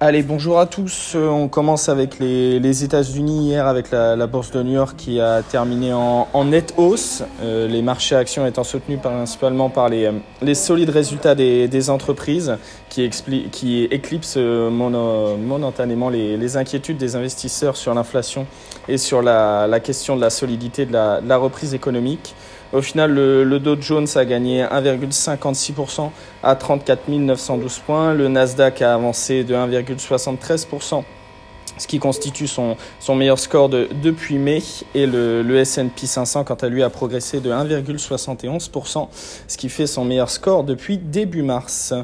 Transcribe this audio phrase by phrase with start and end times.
[0.00, 1.14] Allez, bonjour à tous.
[1.16, 5.42] Euh, on commence avec les, États-Unis hier avec la, bourse de New York qui a
[5.42, 7.24] terminé en, nette hausse.
[7.42, 12.58] Euh, les marchés actions étant soutenus principalement par les, euh, solides résultats des, entreprises
[12.88, 18.46] qui, éclipsent momentanément les, inquiétudes des investisseurs sur l'inflation
[18.86, 22.36] et sur la, question de la solidité de la reprise économique.
[22.72, 26.10] Au final, le, Dow Jones a gagné 1,56%
[26.42, 28.14] à 34 912 points.
[28.14, 31.02] Le Nasdaq a avancé de 1,73%,
[31.78, 32.76] ce qui constitue son,
[33.14, 34.62] meilleur score de, depuis mai.
[34.94, 39.08] Et le, le S&P 500, quant à lui, a progressé de 1,71%,
[39.46, 41.94] ce qui fait son meilleur score depuis début mars.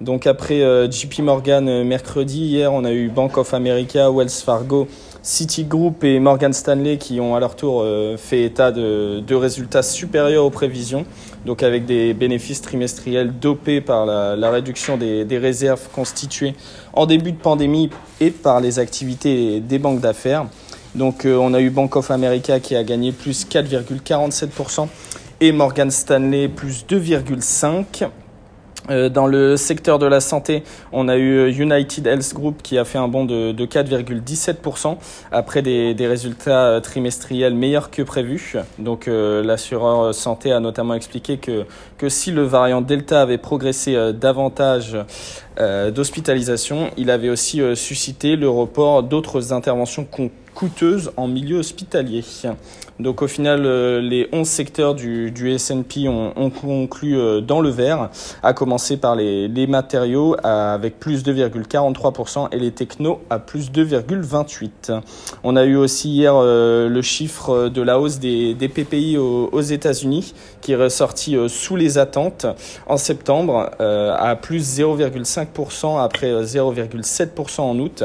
[0.00, 4.30] Donc après euh, JP Morgan euh, mercredi, hier, on a eu Bank of America, Wells
[4.30, 4.86] Fargo,
[5.22, 10.44] Citigroup et Morgan Stanley qui ont à leur tour euh, fait état de, résultats supérieurs
[10.44, 11.06] aux prévisions,
[11.46, 16.54] donc avec des bénéfices trimestriels dopés par la, la réduction des, des, réserves constituées
[16.92, 17.90] en début de pandémie
[18.20, 20.46] et par les activités des banques d'affaires.
[20.94, 24.88] Donc euh, on a eu Bank of America qui a gagné plus 4,47%
[25.40, 28.10] et Morgan Stanley plus 2,5%.
[28.90, 32.84] Euh, dans le secteur de la santé, on a eu United Health Group qui a
[32.84, 34.96] fait un bond de, de 4,17%
[35.30, 38.56] après des, des, résultats euh, trimestriels meilleurs que prévu.
[38.78, 41.64] Donc euh, l'assureur santé a notamment expliqué que,
[42.02, 44.96] que si le variant Delta avait progressé euh, davantage
[45.60, 50.04] euh, d'hospitalisation, il avait aussi euh, suscité le report d'autres interventions
[50.52, 52.24] coûteuses en milieu hospitalier.
[53.02, 57.68] Donc au final, euh, les 11 secteurs du, du S&P ont, conclu euh, dans le
[57.68, 58.10] vert,
[58.44, 65.00] à commencer par les, les matériaux avec plus 2,43% et les technos à plus 2,28%.
[65.42, 69.60] On a eu aussi hier euh, le chiffre de la hausse des, des PPI aux,
[69.60, 72.46] États-Unis qui est ressorti sous les attentes
[72.86, 78.04] en septembre à plus 0,5% après 0,7% en août.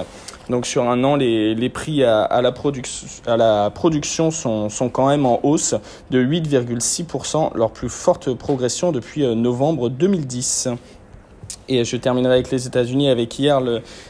[0.50, 2.54] Donc sur un an, les, les prix à, la
[3.26, 5.75] à, la production sont, quand même en hausse
[6.11, 10.70] de 8,6%, leur plus forte progression depuis euh, novembre 2010.
[11.70, 13.61] Et je terminerai avec les États-Unis avec hier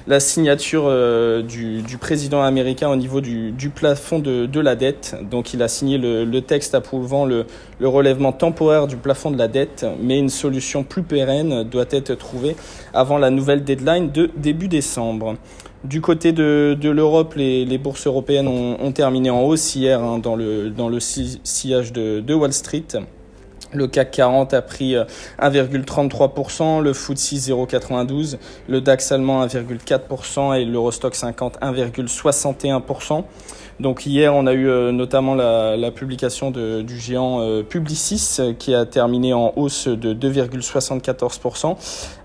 [0.06, 5.16] la signature euh, du, président américain au niveau du, plafond de, la dette.
[5.30, 7.46] Donc il a signé le, texte approuvant le,
[7.82, 12.56] relèvement temporaire du plafond de la dette, mais une solution plus pérenne doit être trouvée
[12.94, 15.36] avant la nouvelle deadline de début décembre.
[15.84, 20.70] Du côté de, l'Europe, les, bourses européennes ont, terminé en hausse hier hein, dans, le,
[20.70, 22.86] dans le sillage de, de Wall Street.
[23.74, 24.96] Le CAC 40 a pris
[25.40, 28.38] 1,33%, le FTSE 0,92%,
[28.70, 33.24] le DAX allemand 1,4% et l'Eurostock 50 1,61%.
[33.80, 38.86] Donc hier, on a eu euh, notamment la, publication du géant euh, Publicis qui a
[38.86, 41.76] terminé en hausse de 2,74%.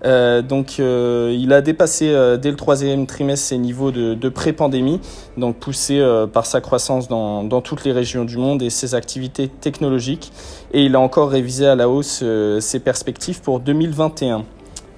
[0.05, 4.99] Euh, donc euh, il a dépassé euh, dès le troisième trimestre ses niveaux de, pré-pandémie,
[5.37, 8.95] donc poussé euh, par sa croissance dans, dans, toutes les régions du monde et ses
[8.95, 10.31] activités technologiques.
[10.71, 12.23] Et il a encore révisé à la hausse
[12.59, 14.43] ses perspectives pour 2021.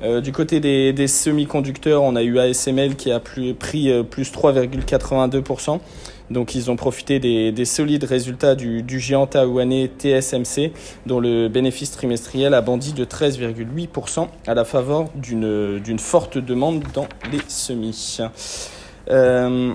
[0.03, 3.55] Euh, du côté des, semi-conducteurs, on a eu ASML qui a pris
[3.91, 5.79] euh, plus 3,82%.
[6.31, 10.71] Donc ils ont profité des, des solides résultats du, du, géant taïwanais TSMC,
[11.05, 17.07] dont le bénéfice trimestriel a bondi de 13,8% à la faveur d'une forte demande dans
[17.31, 18.17] les semis.
[19.11, 19.73] Euh,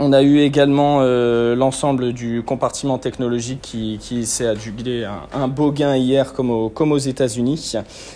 [0.00, 5.96] on a eu également euh, l'ensemble du compartiment technologique qui, s'est adjubilé un, beau gain
[5.96, 7.74] hier comme, au, comme aux États-Unis.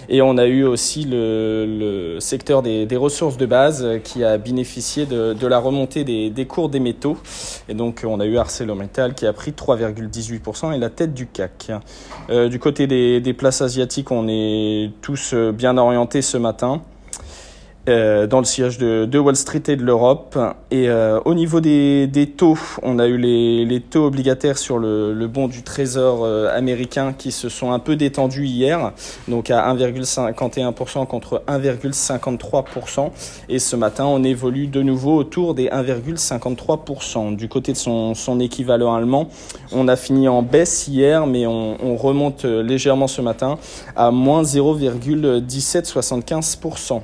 [0.09, 5.47] Et on a eu aussi le, secteur des, ressources de base qui a bénéficié de,
[5.47, 7.17] la remontée des, des, cours des métaux.
[7.69, 11.73] Et donc on a eu ArcelorMittal qui a pris 3,18% et la tête du CAC.
[12.31, 16.83] Euh, du côté des places asiatiques, on est tous bien orientés ce matin.
[17.89, 20.39] Euh, dans le sillage de, Wall Street et de l'Europe.
[20.71, 25.49] Et euh, au niveau des, taux, on a eu les, taux obligataires sur le, bon
[25.49, 28.93] du Trésor euh, américain qui se sont un peu détendus hier,
[29.27, 33.11] donc à 1,51% contre 1,53%.
[33.49, 37.37] Et ce matin, on évolue de nouveau autour des 1,53%.
[37.37, 39.31] Du côté de son, son, équivalent allemand,
[39.73, 43.57] on a fini en baisse hier, mais on, on remonte légèrement ce matin
[43.97, 47.01] à moins 0,1775%.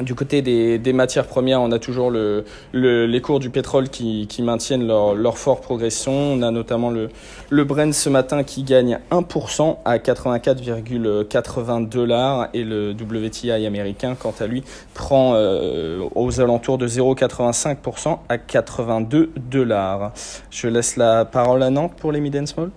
[0.00, 3.88] Du côté des, des, matières premières, on a toujours le, le, les cours du pétrole
[3.88, 6.12] qui, qui maintiennent leur, leur progression.
[6.12, 7.08] On a notamment le,
[7.50, 14.34] le Brent ce matin qui gagne 1% à 84,80 dollars et le WTI américain, quant
[14.38, 14.62] à lui,
[14.94, 20.12] prend euh, aux alentours de 0,85% à 82 dollars.
[20.50, 22.70] Je laisse la parole à Nantes pour les mid and small.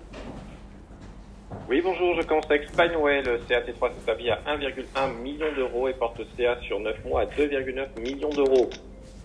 [1.72, 3.22] Oui, bonjour, je commence avec Spineway.
[3.22, 7.24] Le CAT3 s'établit à 1,1 million d'euros et porte le CA sur 9 mois à
[7.24, 8.68] 2,9 millions d'euros.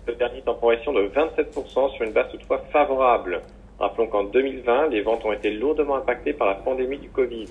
[0.06, 3.42] Ce dernier est en progression de 27% sur une base toutefois favorable.
[3.78, 7.50] Rappelons qu'en 2020, les ventes ont été lourdement impactées par la pandémie du Covid.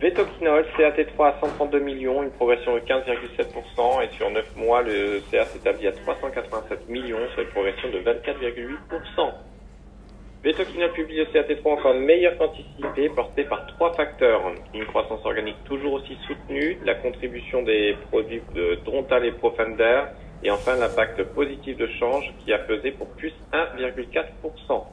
[0.00, 5.46] Vetoquinol, CAT3 à 132 millions, une progression de 15,7% et sur 9 mois, le CA
[5.46, 9.32] s'établit à 387 millions sur une progression de 24,8%.
[10.44, 14.42] Vetoquinol publie le CAT3 encore meilleur qu'anticipé, porté par trois facteurs.
[14.74, 20.02] Une croissance organique toujours aussi soutenue, la contribution des produits de Drontal et Profander,
[20.42, 24.84] et enfin l'impact positif de change qui a pesé pour plus 1,4%.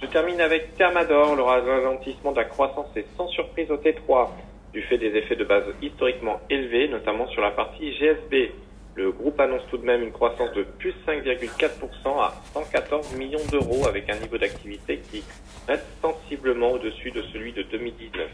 [0.00, 1.36] Je termine avec Thermador.
[1.36, 4.30] Le ralentissement de la croissance est sans surprise au T3
[4.72, 8.50] du fait des effets de base historiquement élevés, notamment sur la partie GSB.
[8.98, 13.86] Le groupe annonce tout de même une croissance de plus 5,4% à 114 millions d'euros
[13.86, 15.22] avec un niveau d'activité qui
[15.68, 18.28] reste sensiblement au-dessus de celui de 2019.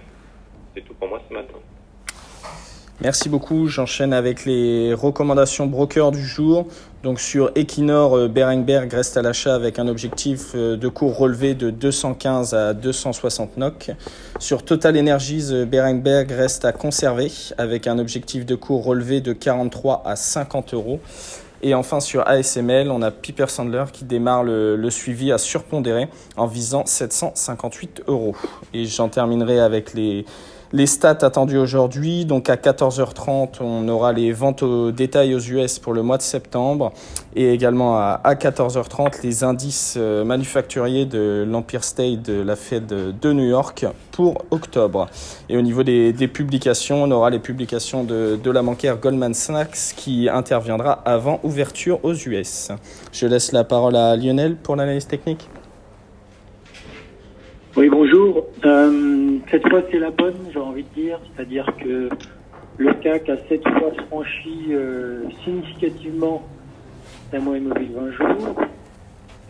[0.74, 1.58] C'est tout pour moi ce matin.
[3.00, 3.66] Merci beaucoup.
[3.66, 6.66] J'enchaîne avec les recommandations broker du jour.
[7.02, 11.54] Donc sur Equinor, euh, Berenberg reste à l'achat avec un objectif euh, de cours relevé
[11.54, 13.90] de 215 à 260 NOC.
[14.38, 19.32] Sur Total Energies, euh, Berenberg reste à conserver avec un objectif de cours relevé de
[19.32, 21.00] 43 à 50 euros.
[21.62, 26.08] Et enfin sur ASML, on a Piper Sandler qui démarre le, le suivi à surpondérer
[26.36, 28.36] en visant 758 euros.
[28.72, 30.24] Et j'en terminerai avec les
[30.74, 35.78] les stats attendues aujourd'hui, donc à 14h30, on aura les ventes au détail aux US
[35.78, 36.92] pour le mois de septembre
[37.36, 43.32] et également à 14h30 les indices euh, manufacturiers de l'Empire State de la Fed de
[43.32, 45.06] New York pour octobre.
[45.48, 49.94] Et au niveau des, publications, on aura les publications de, de la bancaire Goldman Sachs
[49.94, 52.72] qui interviendra avant ouverture aux US.
[53.12, 55.48] Je laisse la parole à Lionel pour l'analyse technique.
[57.76, 58.46] Oui, bonjour.
[58.64, 61.18] Euh, cette fois, c'est la bonne, j'ai envie de dire.
[61.34, 62.08] C'est-à-dire que
[62.76, 66.44] le CAC a cette fois franchi euh, significativement
[67.32, 68.60] la moyenne mobile 20 jours,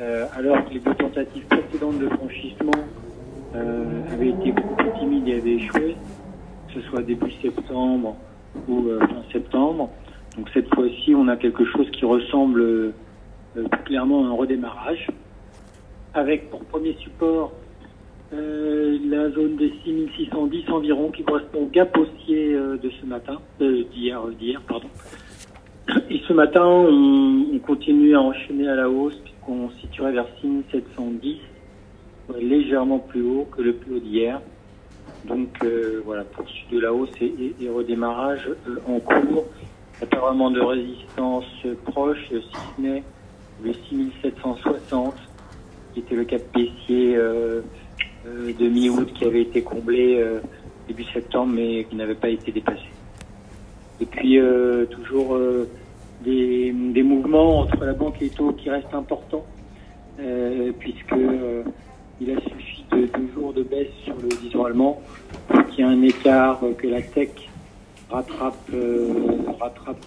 [0.01, 2.73] euh, alors que les deux tentatives précédentes de franchissement
[4.11, 5.95] avaient été beaucoup plus timides et avaient échoué,
[6.69, 8.17] que ce soit début septembre
[8.69, 9.91] ou fin septembre.
[10.39, 12.95] Donc cette fois-ci, on a quelque chose qui ressemble
[13.85, 15.09] clairement à un redémarrage,
[16.15, 17.53] avec pour premier support
[18.35, 23.39] euh, la zone des 6610 environ qui correspond au gap haussier euh, de ce matin,
[23.61, 24.89] euh, d'hier, pardon.
[26.11, 31.39] Et ce matin, on, continue à enchaîner à la hausse puisqu'on situerait vers 6710,
[32.41, 34.41] légèrement plus haut que le plus haut d'hier.
[35.27, 35.65] Donc
[36.05, 38.51] voilà, poursuite de la hausse et, redémarrage
[38.87, 39.47] en cours.
[40.03, 41.47] Il de résistance
[41.87, 43.03] proche, si ce n'est
[43.63, 45.15] le 6760
[45.95, 47.17] qui était le cap baissier
[48.25, 50.41] de mi-août qui avait été comblé euh,
[50.89, 52.89] début septembre mais qui n'avait pas été dépassé.
[54.01, 55.39] Et puis euh, toujours
[56.25, 56.73] des,
[57.03, 59.45] mouvements entre la banque et les taux qui restent importants
[60.79, 61.15] puisque
[62.21, 65.03] il a suffi de deux jours de baisse sur le 10 allemand
[65.49, 67.31] pour qu'il y ait un écart que la tech
[68.11, 68.71] rattrape,
[69.61, 70.07] rattrape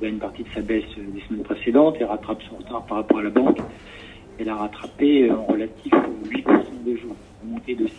[0.00, 3.22] une partie de sa baisse des semaines précédentes et rattrape son retard par rapport à
[3.22, 3.58] la banque.
[4.38, 7.90] Elle a rattrapé en relatif 8% de jours monté de 6%,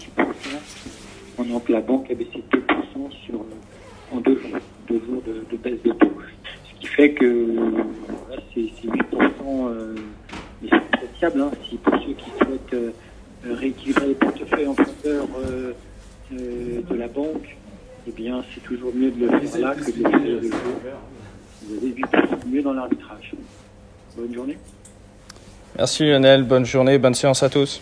[1.60, 3.46] que la banque a baissé 2% sur,
[4.12, 6.12] en deux jours, de, baisse de taux.
[6.66, 7.48] Ce qui fait que
[8.54, 8.96] c'est 8%,
[9.48, 9.96] euh,
[10.62, 10.70] mais
[11.20, 12.92] c'est hein, si pour ceux qui souhaitent euh,
[13.46, 15.74] rééquilibrer les portefeuilles en faveur euh,
[16.32, 17.56] de la banque,
[18.08, 20.58] eh bien c'est toujours mieux de le faire là que de le faire de jour.
[21.64, 23.34] Vous avez 8% mieux dans l'arbitrage.
[24.18, 24.58] Bonne journée.
[25.78, 27.82] Merci Lionel, bonne journée, bonne séance à tous.